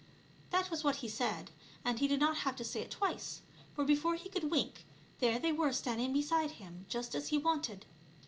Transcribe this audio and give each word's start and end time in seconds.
That 0.49 0.71
was 0.71 0.83
what 0.83 0.95
he 0.95 1.07
said, 1.07 1.51
and 1.85 1.99
he 1.99 2.07
did 2.07 2.19
not 2.19 2.37
have 2.37 2.55
to 2.55 2.63
say 2.63 2.81
it 2.81 2.89
twice; 2.89 3.43
for 3.75 3.85
before 3.85 4.15
he 4.15 4.29
could 4.29 4.49
wink 4.49 4.83
there 5.19 5.37
they 5.37 5.51
were 5.51 5.71
standing 5.71 6.11
beside 6.11 6.53
him 6.53 6.87
just 6.89 7.13
as 7.13 7.27
he 7.27 7.37
wanted. 7.37 7.85